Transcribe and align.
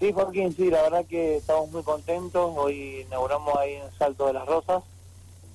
Sí, 0.00 0.12
Joaquín, 0.12 0.54
sí, 0.56 0.70
la 0.70 0.82
verdad 0.82 1.04
que 1.06 1.36
estamos 1.36 1.70
muy 1.70 1.82
contentos. 1.82 2.52
Hoy 2.56 3.02
inauguramos 3.06 3.54
ahí 3.58 3.74
en 3.74 3.82
Salto 3.98 4.26
de 4.26 4.32
las 4.32 4.46
Rosas. 4.46 4.82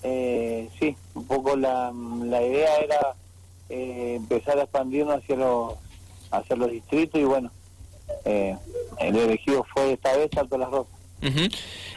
Eh, 0.04 0.70
sí, 0.80 0.96
un 1.16 1.26
poco 1.26 1.56
la, 1.56 1.92
la 2.26 2.42
idea 2.46 2.78
era 2.78 3.16
eh, 3.70 4.14
empezar 4.18 4.60
a 4.60 4.64
expandirnos 4.64 5.18
hacia 5.24 5.36
los, 5.36 5.74
hacia 6.30 6.56
los 6.56 6.70
distritos 6.70 7.20
y 7.20 7.24
bueno, 7.24 7.50
eh, 8.24 8.56
el 9.00 9.16
elegido 9.16 9.66
fue 9.74 9.94
esta 9.94 10.16
vez 10.16 10.30
Salto 10.32 10.56
de 10.56 10.60
las 10.60 10.70
Rosas. 10.70 10.94
Ujú. 11.24 11.40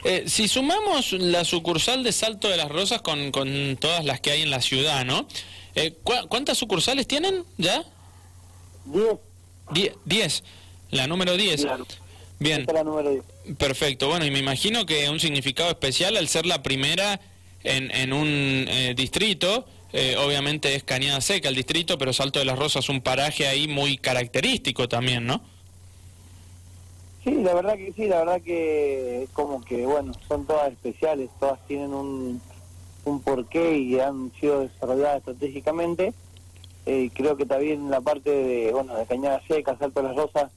Eh, 0.04 0.24
si 0.26 0.48
sumamos 0.48 1.12
la 1.12 1.44
sucursal 1.44 2.02
de 2.02 2.12
Salto 2.12 2.48
de 2.48 2.56
las 2.56 2.70
Rosas 2.70 3.02
con, 3.02 3.30
con 3.30 3.76
todas 3.78 4.06
las 4.06 4.20
que 4.20 4.30
hay 4.30 4.40
en 4.42 4.50
la 4.50 4.62
ciudad, 4.62 5.04
¿no? 5.04 5.26
Eh, 5.74 5.92
¿cu- 6.02 6.28
¿Cuántas 6.30 6.56
sucursales 6.56 7.06
tienen 7.06 7.44
ya? 7.58 7.84
Diez, 8.86 9.18
Die- 9.72 9.94
diez. 10.06 10.44
La 10.90 11.06
número 11.06 11.36
10. 11.36 11.60
claro. 11.62 11.84
Bien, 12.40 12.60
Esta 12.60 12.72
es 12.72 12.78
la 12.78 12.84
número 12.84 13.10
10. 13.10 13.56
perfecto. 13.56 14.08
Bueno, 14.08 14.24
y 14.24 14.30
me 14.30 14.38
imagino 14.38 14.86
que 14.86 15.08
un 15.10 15.18
significado 15.20 15.70
especial 15.70 16.16
al 16.16 16.28
ser 16.28 16.46
la 16.46 16.62
primera 16.62 17.20
en, 17.64 17.90
en 17.90 18.12
un 18.12 18.26
eh, 18.28 18.94
distrito. 18.96 19.66
eh, 19.92 20.16
obviamente 20.18 20.74
es 20.74 20.84
Cañada 20.84 21.20
Seca 21.20 21.48
el 21.48 21.54
distrito, 21.56 21.98
pero 21.98 22.12
Salto 22.12 22.38
de 22.38 22.44
las 22.44 22.58
Rosas 22.58 22.88
un 22.88 23.00
paraje 23.00 23.46
ahí 23.48 23.66
muy 23.66 23.96
característico 23.96 24.88
también, 24.88 25.26
¿no? 25.26 25.40
Sí, 27.24 27.34
la 27.42 27.54
verdad 27.54 27.74
que 27.76 27.92
sí, 27.96 28.06
la 28.06 28.18
verdad 28.20 28.40
que 28.42 29.24
es 29.24 29.30
como 29.30 29.62
que, 29.64 29.84
bueno, 29.84 30.12
son 30.28 30.46
todas 30.46 30.70
especiales, 30.72 31.28
todas 31.40 31.58
tienen 31.66 31.92
un, 31.92 32.40
un 33.04 33.20
porqué 33.22 33.76
y 33.78 33.98
han 33.98 34.30
sido 34.40 34.60
desarrolladas 34.60 35.18
estratégicamente. 35.18 36.12
Eh, 36.86 37.10
creo 37.12 37.36
que 37.36 37.44
también 37.44 37.90
la 37.90 38.00
parte 38.00 38.30
de, 38.30 38.72
bueno, 38.72 38.94
de 38.96 39.04
Cañada 39.06 39.42
Seca, 39.48 39.76
Salto 39.78 40.00
de 40.00 40.08
las 40.08 40.16
Rosas, 40.16 40.50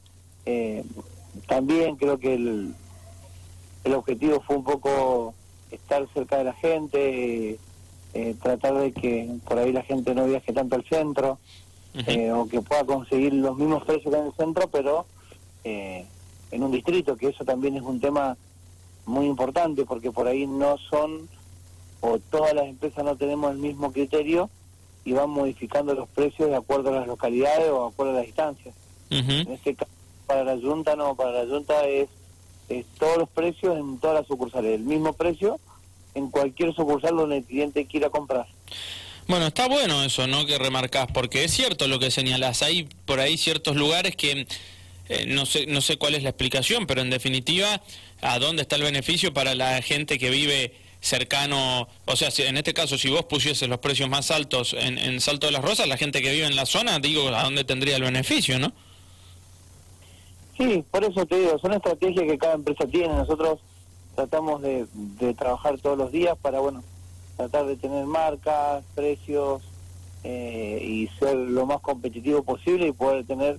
eh, 0.46 0.84
también 1.48 1.96
creo 1.96 2.18
que 2.18 2.34
el, 2.34 2.74
el 3.84 3.94
objetivo 3.94 4.42
fue 4.42 4.58
un 4.58 4.64
poco 4.64 5.34
estar 5.72 6.08
cerca 6.14 6.38
de 6.38 6.44
la 6.44 6.54
gente, 6.54 7.60
eh, 8.14 8.36
tratar 8.42 8.76
de 8.76 8.92
que 8.92 9.30
por 9.46 9.58
ahí 9.58 9.72
la 9.72 9.84
gente 9.84 10.14
no 10.14 10.26
viaje 10.26 10.54
tanto 10.54 10.76
al 10.76 10.84
centro, 10.86 11.40
eh, 12.08 12.32
o 12.32 12.48
que 12.48 12.62
pueda 12.62 12.86
conseguir 12.86 13.34
los 13.34 13.58
mismos 13.58 13.84
precios 13.84 14.14
que 14.14 14.20
en 14.20 14.28
el 14.28 14.34
centro, 14.34 14.68
pero 14.70 15.06
eh, 15.64 16.06
en 16.52 16.64
un 16.64 16.72
distrito, 16.72 17.16
que 17.16 17.28
eso 17.30 17.44
también 17.44 17.76
es 17.76 17.84
un 17.84 18.00
tema 18.00 18.38
muy 19.06 19.26
importante, 19.26 19.86
porque 19.86 20.12
por 20.12 20.28
ahí 20.28 20.46
no 20.48 20.78
son, 20.78 21.28
o 22.02 22.20
todas 22.20 22.54
las 22.54 22.66
empresas 22.66 23.04
no 23.04 23.16
tenemos 23.16 23.52
el 23.52 23.58
mismo 23.58 23.92
criterio 23.92 24.50
y 25.04 25.14
van 25.14 25.30
modificando 25.30 25.94
los 25.94 26.08
precios 26.10 26.50
de 26.50 26.56
acuerdo 26.56 26.90
a 26.90 27.00
las 27.00 27.08
localidades 27.08 27.70
o 27.72 27.84
de 27.84 27.88
acuerdo 27.94 28.14
a 28.14 28.16
las 28.18 28.26
distancias. 28.26 28.76
En 29.10 29.52
este 29.52 29.76
caso, 29.76 29.92
para 30.32 30.56
la 30.56 30.62
Junta 30.62 30.96
no, 30.96 31.16
para 31.16 31.44
la 31.44 31.50
Junta 31.50 31.86
es, 31.88 32.08
todos 32.98 33.18
los 33.18 33.30
precios 33.30 33.78
en 33.78 34.00
todas 34.00 34.20
las 34.20 34.28
sucursales, 34.28 34.76
el 34.76 34.86
mismo 34.86 35.12
precio 35.12 35.60
en 36.16 36.30
cualquier 36.30 36.74
sucursal 36.74 37.18
donde 37.18 37.38
el 37.38 37.44
cliente 37.44 37.86
quiera 37.86 38.10
comprar. 38.10 38.48
Bueno, 39.28 39.48
está 39.48 39.68
bueno 39.68 40.04
eso, 40.04 40.28
¿no? 40.28 40.46
Que 40.46 40.58
remarcás, 40.58 41.08
porque 41.14 41.44
es 41.44 41.52
cierto 41.52 41.88
lo 41.88 42.00
que 42.00 42.12
señalás. 42.12 42.64
Hay 42.64 42.88
por 43.06 43.20
ahí 43.20 43.38
ciertos 43.38 43.76
lugares 43.76 44.16
que 44.16 44.48
eh, 45.10 45.26
no 45.28 45.46
sé 45.46 45.66
no 45.68 45.82
sé 45.82 45.98
cuál 45.98 46.16
es 46.16 46.24
la 46.24 46.30
explicación, 46.30 46.88
pero 46.88 47.02
en 47.02 47.10
definitiva, 47.10 47.82
¿a 48.22 48.40
dónde 48.40 48.62
está 48.62 48.78
el 48.78 48.84
beneficio 48.84 49.34
para 49.34 49.54
la 49.54 49.82
gente 49.82 50.18
que 50.18 50.30
vive 50.30 50.74
cercano? 51.02 51.90
O 52.06 52.16
sea, 52.16 52.32
si, 52.32 52.44
en 52.44 52.56
este 52.56 52.74
caso, 52.74 52.98
si 52.98 53.10
vos 53.10 53.26
pusieses 53.26 53.68
los 53.68 53.80
precios 53.80 54.10
más 54.10 54.32
altos 54.32 54.74
en, 54.78 54.98
en 54.98 55.20
Salto 55.20 55.48
de 55.48 55.52
las 55.52 55.62
Rosas, 55.62 55.88
la 55.90 55.98
gente 55.98 56.22
que 56.22 56.32
vive 56.32 56.46
en 56.46 56.56
la 56.56 56.66
zona, 56.66 57.00
digo, 57.00 57.28
¿a 57.30 57.44
dónde 57.44 57.66
tendría 57.66 57.98
el 57.98 58.04
beneficio, 58.04 58.60
no? 58.60 58.74
Sí, 60.62 60.86
por 60.92 61.04
eso 61.04 61.26
te 61.26 61.40
digo, 61.40 61.58
son 61.58 61.74
estrategias 61.74 62.26
que 62.26 62.38
cada 62.38 62.54
empresa 62.54 62.86
tiene. 62.86 63.14
Nosotros 63.16 63.60
tratamos 64.16 64.62
de, 64.62 64.86
de 64.94 65.34
trabajar 65.34 65.80
todos 65.80 65.98
los 65.98 66.12
días 66.12 66.38
para, 66.40 66.60
bueno, 66.60 66.84
tratar 67.36 67.66
de 67.66 67.78
tener 67.78 68.06
marcas, 68.06 68.84
precios 68.94 69.64
eh, 70.24 70.80
y 70.86 71.08
ser 71.18 71.36
lo 71.36 71.66
más 71.66 71.82
competitivo 71.82 72.44
posible 72.44 72.88
y 72.88 72.92
poder 72.92 73.26
tener 73.26 73.58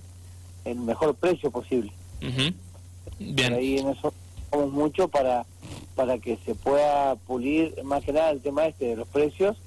el 0.63 0.77
mejor 0.77 1.13
precio 1.15 1.51
posible. 1.51 1.91
Por 2.21 3.35
Bien. 3.35 3.53
ahí 3.53 3.79
en 3.79 3.89
eso 3.89 4.13
trabajamos 4.49 4.73
mucho 4.73 5.07
para 5.09 5.45
para 5.95 6.17
que 6.17 6.37
se 6.45 6.55
pueda 6.55 7.15
pulir 7.15 7.75
más 7.83 8.03
que 8.03 8.13
nada 8.13 8.31
el 8.31 8.41
tema 8.41 8.65
este 8.65 8.85
de 8.85 8.95
los 8.95 9.07
precios 9.09 9.57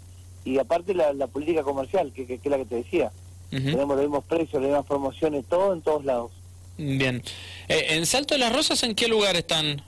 y 0.45 0.59
aparte 0.59 0.95
la, 0.95 1.13
la 1.13 1.27
política 1.27 1.63
comercial, 1.63 2.13
que, 2.13 2.27
que, 2.27 2.39
que 2.39 2.49
es 2.49 2.51
la 2.51 2.59
que 2.59 2.65
te 2.65 2.77
decía. 2.77 3.13
Tenemos 3.51 3.89
los 3.97 4.01
mismos 4.01 4.25
precios, 4.25 4.55
las 4.55 4.71
mismas 4.71 4.87
promociones, 4.87 5.45
todo 5.47 5.73
en 5.73 5.83
todos 5.83 6.05
lados. 6.05 6.33
Bien. 6.79 7.23
Eh, 7.69 7.87
¿En 7.91 8.07
Salto 8.07 8.35
de 8.35 8.41
las 8.41 8.53
Rosas 8.53 8.83
en 8.83 8.95
qué 8.95 9.09
lugar 9.09 9.37
están? 9.37 9.83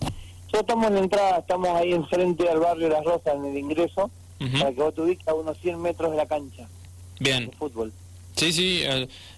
Nosotros 0.00 0.60
estamos 0.60 0.86
en 0.88 0.94
la 0.94 1.00
entrada, 1.00 1.38
estamos 1.38 1.68
ahí 1.70 1.92
enfrente 1.92 2.48
al 2.48 2.60
barrio 2.60 2.88
Las 2.88 3.04
Rosas, 3.04 3.34
en 3.34 3.44
el 3.46 3.58
ingreso, 3.58 4.10
Ujú. 4.40 4.58
para 4.58 4.70
que 4.72 4.80
vos 4.82 4.94
te 4.94 5.00
ubiques 5.00 5.26
a 5.28 5.34
unos 5.34 5.58
100 5.58 5.80
metros 5.82 6.12
de 6.12 6.16
la 6.16 6.26
cancha 6.26 6.68
Bien. 7.18 7.46
de 7.50 7.56
fútbol. 7.56 7.92
Sí, 8.36 8.52
sí, 8.52 8.82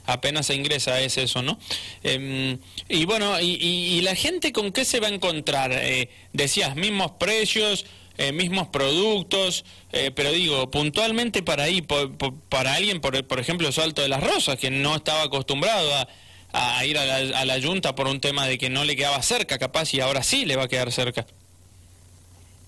apenas 0.07 0.47
se 0.47 0.55
ingresa 0.55 1.01
es 1.01 1.19
eso, 1.19 1.43
¿no? 1.43 1.59
Em, 2.03 2.59
y 2.89 3.05
bueno, 3.05 3.39
y, 3.41 3.55
y- 3.61 3.99
y 3.99 4.01
la 4.03 4.15
gente 4.15 4.53
con 4.53 4.73
qué 4.73 4.85
se 4.87 5.01
va 5.01 5.09
a 5.09 5.11
encontrar? 5.11 5.71
Eh, 5.73 6.09
decías, 6.33 6.77
mismos 6.77 7.13
precios, 7.13 7.85
eh, 8.17 8.33
mismos 8.33 8.69
productos, 8.69 9.67
eh, 9.93 10.11
pero 10.15 10.33
digo, 10.33 10.71
puntualmente 10.71 11.43
para 11.43 11.65
ahí, 11.65 11.83
por- 11.83 12.17
por- 12.17 12.35
para 12.49 12.75
alguien, 12.75 13.01
por, 13.03 13.23
por 13.27 13.39
ejemplo, 13.39 13.71
Salto 13.71 14.01
de 14.01 14.09
las 14.09 14.23
Rosas, 14.23 14.59
que 14.59 14.71
no 14.71 14.97
estaba 14.97 15.23
acostumbrado 15.25 15.95
a, 15.95 16.09
a 16.57 16.85
ir 16.85 16.97
a 16.99 17.05
la, 17.05 17.41
a 17.41 17.45
la 17.45 17.61
Junta 17.61 17.95
por 17.95 18.07
un 18.07 18.21
tema 18.21 18.47
de 18.47 18.57
que 18.59 18.71
no 18.71 18.85
le 18.85 18.97
quedaba 18.97 19.21
cerca, 19.23 19.59
capaz, 19.59 19.93
y 19.95 20.01
ahora 20.01 20.23
sí 20.23 20.45
le 20.45 20.57
va 20.57 20.65
a 20.65 20.69
quedar 20.69 20.91
cerca. 20.91 21.27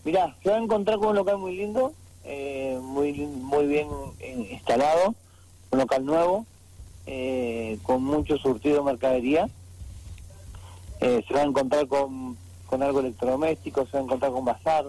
Mirá, 0.04 0.36
se 0.42 0.50
va 0.50 0.56
a 0.56 0.62
encontrar 0.62 0.98
con 0.98 1.08
un 1.08 1.16
local 1.16 1.38
muy 1.38 1.56
lindo, 1.56 1.92
eh, 2.24 2.78
muy 2.82 3.12
muy 3.12 3.66
bien 3.66 3.88
eh, 4.20 4.48
instalado, 4.52 5.14
un 5.70 5.78
local 5.78 6.04
nuevo, 6.04 6.46
eh, 7.06 7.78
con 7.82 8.04
mucho 8.04 8.38
surtido 8.38 8.78
de 8.78 8.82
mercadería. 8.82 9.48
Eh, 11.00 11.24
se 11.26 11.34
va 11.34 11.40
a 11.40 11.44
encontrar 11.44 11.86
con, 11.86 12.36
con 12.66 12.82
algo 12.82 13.00
electrodoméstico, 13.00 13.86
se 13.86 13.92
va 13.92 14.00
a 14.00 14.02
encontrar 14.02 14.32
con 14.32 14.44
bazar, 14.44 14.86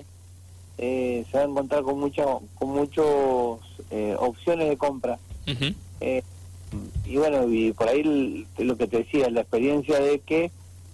eh, 0.77 1.23
se 1.29 1.37
va 1.37 1.43
a 1.43 1.47
encontrar 1.47 1.83
con 1.83 1.99
mucho, 1.99 2.41
con 2.55 2.69
muchos 2.69 3.59
eh, 3.91 4.15
opciones 4.17 4.69
de 4.69 4.77
compra. 4.77 5.19
Y 7.09 7.17
bueno, 7.17 7.51
y 7.51 7.73
por 7.73 7.89
ahí 7.89 8.45
lo 8.59 8.77
que 8.77 8.87
te 8.87 8.97
decía, 8.97 9.29
la 9.31 9.41
experiencia 9.41 9.99
de 9.99 10.19
que 10.19 10.51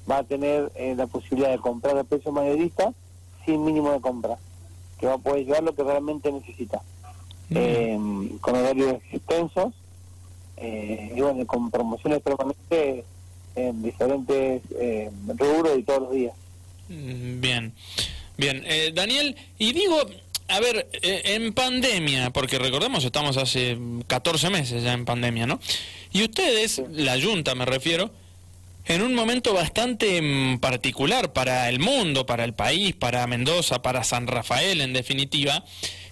va 0.10 0.20
a 0.20 0.24
tener 0.24 0.72
eh, 0.76 0.96
la 0.96 1.08
posibilidad 1.08 1.52
de 1.52 1.58
comprar 1.58 1.98
a 1.98 2.06
precio 2.06 2.32
mayorista 2.32 2.94
sin 3.46 3.66
mínimo 3.66 3.92
de 3.92 4.00
compra, 4.00 4.38
que 4.98 5.08
va 5.08 5.16
a 5.16 5.18
poder 5.18 5.46
llevar 5.46 5.64
lo 5.64 5.76
que 5.76 5.84
realmente 5.84 6.32
necesita, 6.32 6.82
eh, 7.50 8.00
con 8.40 8.56
horarios 8.56 9.02
extensos 9.12 9.74
eh, 10.56 11.12
y 11.14 11.20
bueno, 11.20 11.46
con 11.46 11.70
promociones 11.70 12.22
permanentes 12.22 13.04
en 13.56 13.84
diferentes 13.84 14.62
eh, 14.80 15.12
rubros 15.28 15.78
y 15.78 15.84
todos 15.84 16.02
los 16.04 16.12
días. 16.14 16.34
Mm, 16.88 17.42
Bien, 17.42 17.74
bien. 18.38 18.64
Eh, 18.66 18.92
Daniel, 18.96 19.36
y 19.58 19.74
digo, 19.74 19.98
a 20.48 20.60
ver, 20.60 20.88
eh, 21.02 21.22
en 21.36 21.54
pandemia, 21.54 22.30
porque 22.30 22.60
recordemos, 22.60 23.04
estamos 23.04 23.38
hace 23.38 23.78
14 24.08 24.50
meses 24.50 24.84
ya 24.84 24.94
en 24.94 25.06
pandemia, 25.06 25.48
¿no? 25.48 25.60
Y 26.14 26.24
ustedes, 26.24 26.82
la 26.92 27.20
Junta 27.20 27.56
me 27.56 27.66
refiero, 27.66 28.12
en 28.86 29.02
un 29.02 29.16
momento 29.16 29.54
bastante 29.54 30.22
mm, 30.22 30.60
particular 30.60 31.34
para 31.34 31.68
el 31.70 31.80
mundo, 31.80 32.26
para 32.28 32.44
el 32.46 32.54
país, 32.54 32.94
para 32.96 33.26
Mendoza, 33.28 33.82
para 33.82 34.04
San 34.04 34.28
Rafael 34.28 34.82
en 34.82 34.94
definitiva, 34.94 35.66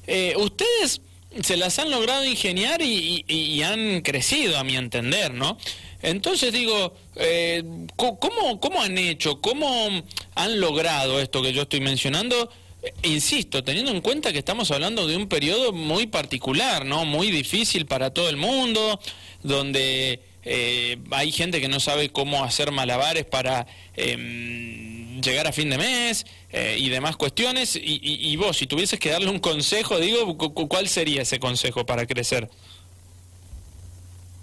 eh, 0.07 0.33
ustedes 0.37 1.01
se 1.43 1.57
las 1.57 1.77
han 1.79 1.89
logrado 1.91 2.25
ingeniar 2.25 2.81
y, 2.81 3.23
y- 3.27 3.35
y 3.55 3.63
han 3.63 4.01
crecido, 4.01 4.57
a 4.57 4.63
mi 4.63 4.75
entender, 4.75 5.33
¿no? 5.33 5.57
Entonces 6.01 6.51
digo, 6.51 6.93
eh, 7.15 7.63
¿cómo, 7.95 8.59
¿cómo 8.59 8.81
han 8.81 8.97
hecho? 8.97 9.39
¿Cómo 9.41 9.89
han 10.35 10.59
logrado 10.59 11.19
esto 11.21 11.41
que 11.41 11.53
yo 11.53 11.61
estoy 11.61 11.79
mencionando? 11.79 12.51
Eh, 12.83 12.93
Insisto, 13.03 13.63
teniendo 13.63 13.91
en 13.91 14.01
cuenta 14.01 14.31
que 14.31 14.39
estamos 14.39 14.69
hablando 14.71 15.07
de 15.07 15.15
un 15.17 15.27
periodo 15.27 15.71
muy 15.71 16.05
particular, 16.07 16.85
¿no? 16.85 17.05
Muy 17.05 17.31
difícil 17.31 17.85
para 17.85 18.11
todo 18.13 18.29
el 18.29 18.37
mundo, 18.37 18.99
donde 19.41 20.19
eh, 20.43 20.97
hay 21.11 21.31
gente 21.31 21.61
que 21.61 21.69
no 21.69 21.79
sabe 21.79 22.09
cómo 22.09 22.43
hacer 22.43 22.71
malabares 22.71 23.23
para 23.25 23.65
em, 23.95 25.21
llegar 25.21 25.47
a 25.47 25.53
fin 25.53 25.69
de 25.69 25.77
mes 25.77 26.25
eh, 26.51 26.75
y 26.77 26.89
demás 26.89 27.15
cuestiones. 27.15 27.75
Y, 27.77 27.99
y- 28.03 28.35
vos, 28.35 28.57
si 28.57 28.67
tuvieses 28.67 28.99
que 28.99 29.09
darle 29.09 29.29
un 29.29 29.39
consejo, 29.39 29.97
digo, 29.99 30.37
cu- 30.37 30.53
cu- 30.53 30.67
¿cuál 30.67 30.89
sería 30.89 31.21
ese 31.21 31.39
consejo 31.39 31.85
para 31.85 32.05
crecer? 32.05 32.49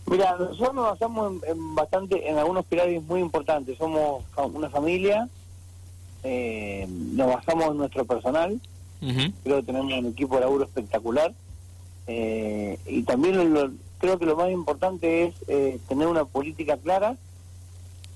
Mira, 0.07 0.37
nosotros 0.39 0.75
nos 0.75 0.85
basamos 0.91 1.43
en, 1.47 1.75
bastante, 1.75 2.29
en 2.29 2.39
algunos 2.39 2.65
pilares 2.65 3.03
muy 3.03 3.21
importantes. 3.21 3.77
Somos 3.79 4.25
una 4.37 4.69
familia, 4.71 5.29
eh, 6.23 6.87
nos 6.89 7.27
basamos 7.29 7.71
en 7.71 7.77
nuestro 7.79 8.05
personal, 8.05 8.61
creo 9.45 9.57
que 9.57 9.63
tenemos 9.63 9.93
un 9.93 10.07
equipo 10.07 10.35
de 10.37 10.41
laburo 10.43 10.65
espectacular. 10.65 11.33
eh, 12.07 12.79
y 12.87 13.03
también 13.05 13.53
lo- 13.55 13.71
creo 13.99 14.19
que 14.19 14.27
lo 14.27 14.35
más 14.37 14.51
importante 14.51 15.25
es 15.25 15.35
eh, 15.49 15.79
tener 15.89 16.07
una 16.09 16.25
política 16.25 16.77
clara 16.77 17.17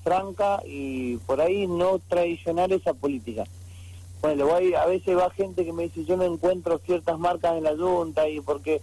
franca 0.03 0.61
y 0.65 1.17
por 1.17 1.39
ahí 1.41 1.65
no 1.67 1.99
traicionar 2.09 2.71
esa 2.73 2.93
política. 2.93 3.45
Bueno, 4.21 4.47
voy, 4.47 4.73
a 4.73 4.85
veces 4.85 5.15
va 5.17 5.29
gente 5.31 5.63
que 5.65 5.73
me 5.73 5.83
dice, 5.83 6.03
yo 6.05 6.17
no 6.17 6.23
encuentro 6.23 6.79
ciertas 6.85 7.17
marcas 7.19 7.55
en 7.57 7.63
la 7.63 7.75
Junta 7.77 8.27
y 8.27 8.41
porque 8.41 8.81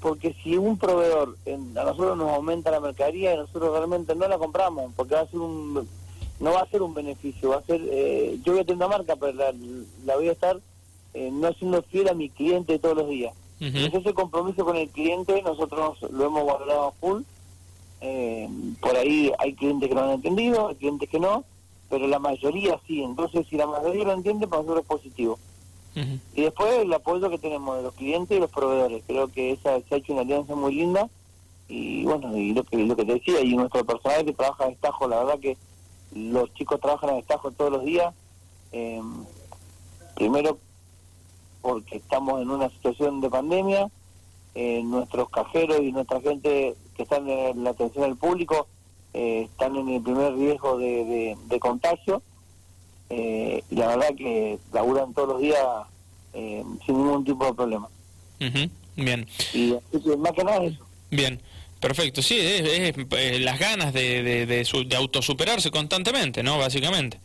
porque 0.00 0.34
si 0.42 0.56
un 0.56 0.78
proveedor 0.78 1.36
a 1.46 1.84
nosotros 1.84 2.16
nos 2.16 2.30
aumenta 2.32 2.70
la 2.70 2.80
mercadería 2.80 3.34
y 3.34 3.36
nosotros 3.36 3.70
realmente 3.76 4.14
no 4.14 4.26
la 4.28 4.38
compramos, 4.38 4.92
porque 4.96 5.14
va 5.14 5.20
a 5.20 5.26
ser 5.26 5.38
un 5.40 5.86
no 6.40 6.52
va 6.52 6.62
a 6.62 6.68
ser 6.68 6.82
un 6.82 6.94
beneficio, 6.94 7.50
va 7.50 7.56
a 7.56 7.62
ser 7.62 7.80
eh, 7.84 8.38
yo 8.42 8.52
voy 8.52 8.62
a 8.62 8.64
tener 8.64 8.76
una 8.76 8.88
marca, 8.88 9.14
pero 9.16 9.32
la, 9.32 10.16
voy 10.16 10.28
a 10.28 10.32
estar 10.32 10.58
eh, 11.14 11.30
no 11.30 11.52
siendo 11.52 11.82
fiel 11.82 12.08
a 12.08 12.14
mi 12.14 12.30
cliente 12.30 12.78
todos 12.78 12.96
los 12.96 13.08
días. 13.08 13.34
Entonces 13.60 14.00
ese 14.00 14.14
compromiso 14.14 14.64
con 14.64 14.74
el 14.76 14.88
cliente 14.88 15.42
nosotros 15.42 16.00
lo 16.10 16.24
hemos 16.24 16.46
valorado 16.46 16.88
a 16.88 16.92
full. 16.92 17.22
Eh, 18.00 18.48
por 18.80 18.96
ahí 18.96 19.30
hay 19.38 19.52
clientes 19.52 19.86
que 19.86 19.94
lo 19.94 20.02
han 20.02 20.12
entendido, 20.12 20.68
hay 20.68 20.76
clientes 20.76 21.10
que 21.10 21.20
no, 21.20 21.44
pero 21.90 22.06
la 22.06 22.18
mayoría 22.18 22.80
sí. 22.86 23.02
Entonces 23.02 23.46
si 23.50 23.56
la 23.56 23.66
mayoría 23.66 24.04
lo 24.04 24.14
entiende, 24.14 24.48
para 24.48 24.62
nosotros 24.62 24.84
es 24.84 24.88
positivo. 24.88 25.38
Y 26.34 26.42
después 26.42 26.72
el 26.78 26.92
apoyo 26.92 27.28
que 27.28 27.36
tenemos 27.36 27.76
de 27.76 27.82
los 27.82 27.94
clientes 27.94 28.34
y 28.34 28.40
los 28.40 28.50
proveedores. 28.50 29.02
Creo 29.06 29.28
que 29.28 29.52
esa 29.52 29.78
se 29.80 29.94
ha 29.94 29.98
hecho 29.98 30.14
una 30.14 30.22
alianza 30.22 30.54
muy 30.54 30.74
linda. 30.74 31.10
Y 31.68 32.04
bueno, 32.04 32.34
y 32.36 32.54
lo 32.54 32.64
que, 32.64 32.78
lo 32.78 32.96
que 32.96 33.04
te 33.04 33.14
decía, 33.14 33.40
y 33.42 33.56
nuestro 33.56 33.84
personal 33.84 34.24
que 34.24 34.32
trabaja 34.32 34.64
en 34.64 34.72
Estajo, 34.72 35.06
la 35.06 35.18
verdad 35.18 35.38
que 35.38 35.56
los 36.12 36.52
chicos 36.54 36.80
trabajan 36.80 37.10
en 37.10 37.16
Estajo 37.16 37.50
todos 37.50 37.72
los 37.72 37.84
días. 37.84 38.14
Eh, 38.72 39.00
primero 40.14 40.58
porque 41.62 41.96
estamos 41.96 42.40
en 42.42 42.50
una 42.50 42.68
situación 42.70 43.20
de 43.20 43.30
pandemia. 43.30 43.90
Eh, 44.54 44.82
nuestros 44.84 45.30
cajeros 45.30 45.80
y 45.80 45.92
nuestra 45.92 46.20
gente 46.20 46.74
que 46.96 47.02
están 47.04 47.28
en 47.28 47.62
la 47.62 47.70
atención 47.70 48.04
al 48.04 48.16
público 48.16 48.66
eh, 49.14 49.48
están 49.50 49.76
en 49.76 49.88
el 49.88 50.02
primer 50.02 50.34
riesgo 50.34 50.76
de, 50.76 51.36
de 51.46 51.60
contagio 51.60 52.20
eh, 53.10 53.62
y 53.70 53.74
la 53.76 53.88
verdad 53.88 54.08
que 54.16 54.58
laburan 54.72 55.14
todos 55.14 55.28
los 55.28 55.40
días 55.40 55.64
sin 56.32 56.96
ningún 56.96 57.24
tipo 57.24 57.44
de 57.44 57.54
problema. 57.54 57.88
Bien. 58.96 59.26
Y 59.52 59.76
más 60.18 60.32
que 60.32 60.44
nada 60.44 60.64
eso. 60.64 60.84
Bien. 61.10 61.40
Perfecto, 61.80 62.22
sí, 62.22 62.38
es, 62.38 63.40
las 63.40 63.58
ganas 63.58 63.92
de, 63.94 64.22
de, 64.22 64.46
de, 64.46 64.96
autosuperarse 64.96 65.70
constantemente, 65.70 66.42
¿no? 66.42 66.58
Básicamente. 66.58 67.18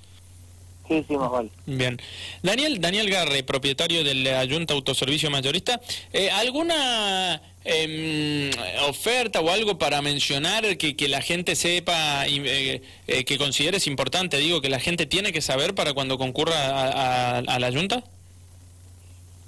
Sí, 0.87 1.03
sí, 1.07 1.17
más 1.17 1.29
vale. 1.29 1.49
Bien. 1.65 1.99
Daniel, 2.41 2.79
Daniel 2.79 3.09
Garre, 3.09 3.43
propietario 3.43 4.03
de 4.03 4.15
la 4.15 4.47
Junta 4.47 4.73
Autoservicio 4.73 5.29
Mayorista, 5.29 5.81
eh, 6.13 6.29
¿alguna 6.29 7.41
eh, 7.65 8.51
oferta 8.87 9.41
o 9.41 9.49
algo 9.49 9.77
para 9.77 10.01
mencionar 10.01 10.77
que, 10.77 10.95
que 10.95 11.07
la 11.07 11.21
gente 11.21 11.55
sepa, 11.55 12.27
eh, 12.27 12.81
eh, 13.07 13.25
que 13.25 13.37
consideres 13.39 13.87
importante, 13.87 14.37
digo, 14.37 14.61
que 14.61 14.69
la 14.69 14.79
gente 14.79 15.07
tiene 15.07 15.33
que 15.33 15.41
saber 15.41 15.73
para 15.73 15.93
cuando 15.93 16.17
concurra 16.17 17.39
a, 17.39 17.59
la 17.59 17.71
Junta? 17.71 18.03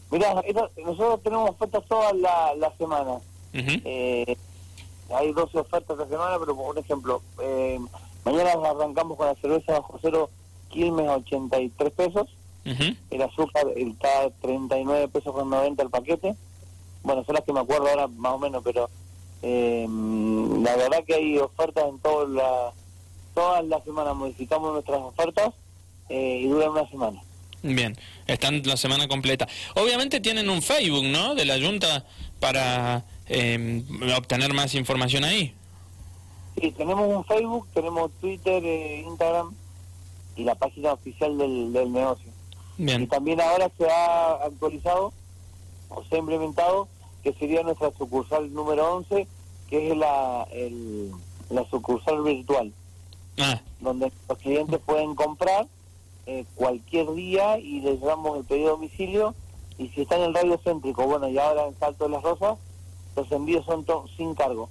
Mirá, 0.09 0.33
nosotros 0.83 1.21
tenemos 1.23 1.51
ofertas 1.51 1.83
todas 1.87 2.13
las 2.15 2.57
la 2.57 2.73
semanas. 2.77 3.21
Eh, 3.53 4.35
hay 5.09 5.31
12 5.31 5.59
ofertas 5.59 5.99
a 5.99 6.07
semana, 6.07 6.37
pero 6.39 6.55
por 6.55 6.77
ejemplo, 6.77 7.21
mañana 8.25 8.51
arrancamos 8.69 9.17
con 9.17 9.27
la 9.27 9.35
cerveza 9.35 9.73
bajo 9.73 9.99
cero 10.01 10.29
Quilmes 10.69 11.09
83 11.09 11.91
pesos, 11.93 12.27
el 12.65 13.21
azúcar 13.21 13.67
está 13.75 14.29
39 14.41 15.07
pesos 15.07 15.33
con 15.33 15.49
90 15.49 15.83
el 15.83 15.89
paquete, 15.89 16.35
bueno, 17.03 17.23
son 17.23 17.35
las 17.35 17.43
que 17.45 17.53
me 17.53 17.61
acuerdo 17.61 17.87
ahora 17.87 18.07
más 18.07 18.33
o 18.33 18.39
menos, 18.39 18.61
pero 18.63 18.89
eh, 19.41 19.87
la 19.87 20.75
verdad 20.75 21.03
que 21.05 21.13
hay 21.13 21.37
ofertas 21.37 21.85
en 21.87 21.99
todas 21.99 22.29
las 22.29 22.73
todas 23.33 23.63
las 23.65 23.83
semanas, 23.83 24.15
modificamos 24.15 24.73
nuestras 24.73 24.99
ofertas 24.99 25.53
eh, 26.09 26.41
y 26.41 26.47
duran 26.47 26.71
una 26.71 26.89
semana. 26.89 27.21
Bien, 27.61 27.95
están 28.25 28.61
la 28.65 28.77
semana 28.77 29.07
completa. 29.07 29.47
Obviamente 29.75 30.19
tienen 30.19 30.49
un 30.49 30.61
Facebook, 30.61 31.05
¿no? 31.05 31.35
De 31.35 31.45
la 31.45 31.59
Junta 31.59 32.03
para 32.39 33.03
eh, 33.29 33.83
obtener 34.17 34.53
más 34.53 34.75
información 34.75 35.23
ahí. 35.23 35.53
Sí, 36.59 36.71
tenemos 36.71 37.15
un 37.15 37.23
Facebook, 37.25 37.67
tenemos 37.73 38.11
Twitter, 38.19 38.63
Instagram 39.05 39.53
y 40.35 40.43
la 40.43 40.55
página 40.55 40.93
oficial 40.93 41.37
del, 41.37 41.71
del 41.73 41.91
negocio. 41.91 42.31
Bien. 42.77 43.03
Y 43.03 43.07
también 43.07 43.41
ahora 43.41 43.69
se 43.77 43.89
ha 43.89 44.33
actualizado 44.45 45.13
o 45.89 46.03
se 46.03 46.15
ha 46.15 46.19
implementado 46.19 46.87
que 47.23 47.33
sería 47.33 47.63
nuestra 47.63 47.91
sucursal 47.97 48.53
número 48.53 48.95
11, 48.97 49.27
que 49.69 49.91
es 49.91 49.97
la, 49.97 50.47
el, 50.51 51.11
la 51.49 51.67
sucursal 51.69 52.23
virtual, 52.23 52.71
ah. 53.39 53.59
donde 53.81 54.11
los 54.29 54.37
clientes 54.37 54.79
pueden 54.85 55.15
comprar 55.15 55.67
eh, 56.25 56.45
cualquier 56.55 57.13
día 57.13 57.57
y 57.57 57.81
les 57.81 57.99
damos 58.01 58.37
el 58.37 58.45
pedido 58.45 58.69
a 58.69 58.71
domicilio 58.71 59.35
y 59.77 59.89
si 59.89 60.01
está 60.01 60.15
en 60.17 60.23
el 60.23 60.33
radio 60.33 60.59
céntrico, 60.63 61.05
bueno, 61.05 61.29
y 61.29 61.37
ahora 61.37 61.67
en 61.67 61.77
Salto 61.79 62.05
de 62.05 62.11
las 62.11 62.23
Rosas, 62.23 62.57
los 63.17 63.31
envíos 63.31 63.65
son 63.65 63.85
sin 64.15 64.33
cargo. 64.35 64.69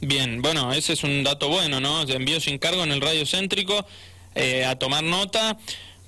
Bien, 0.00 0.40
bueno, 0.40 0.72
ese 0.72 0.92
es 0.92 1.02
un 1.02 1.24
dato 1.24 1.48
bueno, 1.48 1.80
¿no? 1.80 2.02
Envío 2.02 2.40
sin 2.40 2.58
cargo 2.58 2.84
en 2.84 2.92
el 2.92 3.00
radio 3.00 3.26
céntrico, 3.26 3.84
eh, 4.34 4.64
a 4.64 4.78
tomar 4.78 5.02
nota 5.02 5.58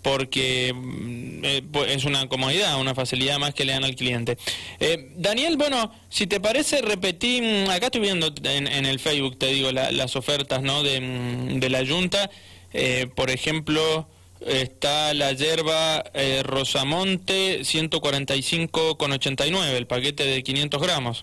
porque 0.02 0.72
mm, 0.74 1.44
eh, 1.44 1.62
es 1.88 2.04
una 2.04 2.28
comodidad, 2.28 2.80
una 2.80 2.94
facilidad 2.94 3.38
más 3.38 3.54
que 3.54 3.64
le 3.64 3.72
dan 3.72 3.84
al 3.84 3.96
cliente. 3.96 4.38
Eh, 4.78 5.10
Daniel, 5.16 5.56
bueno, 5.56 5.92
si 6.08 6.26
te 6.26 6.40
parece, 6.40 6.80
repetí, 6.80 7.40
mm, 7.42 7.70
acá 7.70 7.86
estoy 7.86 8.00
viendo 8.00 8.32
en, 8.44 8.86
el 8.86 8.98
Facebook, 9.00 9.36
te 9.38 9.48
digo, 9.48 9.72
las 9.72 10.16
ofertas 10.16 10.62
¿no? 10.62 10.82
de, 10.82 11.00
mm, 11.00 11.60
de 11.60 11.68
la 11.68 11.86
Junta, 11.86 12.30
eh, 12.72 13.08
por 13.14 13.30
ejemplo, 13.30 14.06
está 14.46 15.14
la 15.14 15.32
yerba 15.32 16.04
Rosamonte 16.42 17.60
145,89, 17.60 19.72
el 19.72 19.86
paquete 19.86 20.24
de 20.24 20.42
500 20.42 20.82
gramos. 20.82 21.22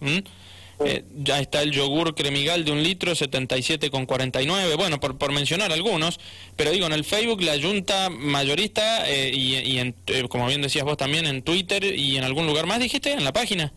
Eh, 0.80 1.04
ya 1.16 1.40
está 1.40 1.64
el 1.64 1.72
yogur 1.72 2.14
cremigal 2.14 2.64
de 2.64 2.72
un 2.72 2.84
litro, 2.84 3.14
77,49. 3.14 4.78
Bueno, 4.78 5.00
por, 5.00 5.18
por 5.18 5.32
mencionar 5.32 5.72
algunos, 5.72 6.20
pero 6.56 6.72
digo, 6.72 6.86
en 6.86 6.94
el 6.94 7.04
Facebook, 7.04 7.42
la 7.42 7.60
Junta 7.60 8.10
Mayorista, 8.10 9.10
eh, 9.10 9.32
y, 9.34 9.80
en, 9.80 9.96
eh, 10.06 10.28
como 10.30 10.46
bien 10.46 10.62
decías 10.62 10.86
vos 10.86 10.96
también, 10.96 11.26
en 11.26 11.42
Twitter 11.42 11.84
y 11.84 12.18
en 12.18 12.24
algún 12.24 12.46
lugar 12.46 12.68
más, 12.68 12.80
dijiste, 12.80 13.12
en 13.12 13.24
la 13.24 13.34
página. 13.34 13.74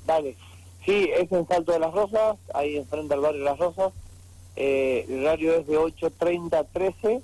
Dale. 0.06 0.36
Sí, 0.86 1.10
es 1.16 1.32
en 1.32 1.48
Salto 1.48 1.72
de 1.72 1.80
las 1.80 1.92
Rosas, 1.92 2.36
ahí 2.54 2.76
enfrente 2.76 3.14
al 3.14 3.20
barrio 3.20 3.40
de 3.40 3.44
las 3.44 3.58
Rosas. 3.58 3.92
el 4.54 5.24
horario 5.24 5.56
es 5.56 5.66
de 5.66 5.76
8.30 5.76 6.54
a 6.54 6.62
13 6.64 7.22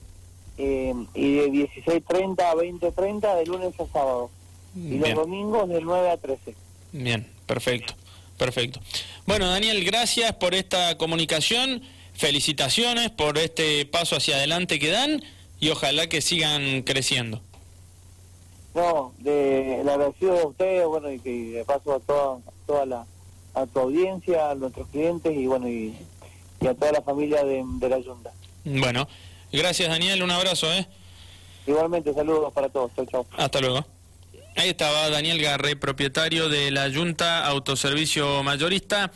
eh, 0.59 0.95
y 1.15 1.35
de 1.35 1.51
16.30 1.51 2.41
a 2.41 2.55
20.30 2.55 3.39
de 3.39 3.47
lunes 3.47 3.81
a 3.81 3.87
sábado. 3.93 4.31
Y 4.75 4.99
los 4.99 5.15
domingos 5.15 5.69
de 5.69 5.81
9 5.81 6.11
a 6.11 6.17
13. 6.19 6.55
Bien, 6.93 7.27
perfecto, 7.47 7.95
perfecto. 8.37 8.81
Bueno, 9.27 9.49
Daniel, 9.49 9.85
gracias 9.85 10.35
por 10.35 10.55
esta 10.55 10.99
comunicación, 10.99 11.83
felicitaciones 12.13 13.11
por 13.11 13.39
este 13.39 13.87
paso 13.87 14.17
hacia 14.17 14.37
adelante 14.37 14.79
que 14.79 14.91
dan 14.91 15.23
y 15.61 15.71
ojalá 15.71 16.09
que 16.09 16.21
sigan 16.21 16.83
creciendo. 16.83 17.41
No, 18.75 19.15
de, 19.19 19.81
el 19.81 19.89
agradecido 19.89 20.39
a 20.39 20.47
ustedes, 20.47 20.87
bueno, 20.87 21.11
y 21.11 21.19
que 21.19 21.31
de 21.31 21.65
paso 21.65 21.95
a 21.95 22.01
toda, 22.01 22.39
toda 22.67 22.85
la, 22.85 23.07
a 23.55 23.67
tu 23.67 23.81
audiencia, 23.81 24.51
a 24.51 24.55
nuestros 24.55 24.87
clientes 24.89 25.35
y 25.35 25.47
bueno, 25.47 25.67
y, 25.69 25.97
a 26.61 26.75
toda 26.75 26.93
la 26.93 27.01
familia 27.01 27.43
de, 27.45 27.65
de 27.65 27.89
la 27.89 28.03
Junta. 28.03 28.33
Bueno, 28.65 29.09
Gracias, 29.53 29.88
Daniel. 29.88 30.23
Un 30.23 30.31
abrazo, 30.31 30.73
¿eh? 30.73 30.87
Igualmente, 31.67 32.12
saludos 32.15 32.53
para 32.53 32.69
todos. 32.69 32.93
Chau, 32.95 33.07
chau. 33.07 33.26
Hasta 33.37 33.61
luego. 33.61 33.85
Ahí 34.57 34.71
estaba 34.71 35.11
Daniel 35.11 35.41
Garre, 35.43 35.76
propietario 35.76 36.49
de 36.49 36.71
la 36.71 36.91
Junta 36.91 37.47
Autoservicio 37.47 38.43
Mayorista. 38.43 39.12